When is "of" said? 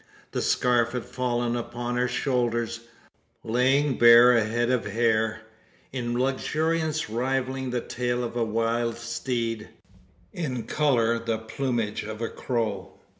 4.71-4.87, 8.23-8.35, 12.03-12.19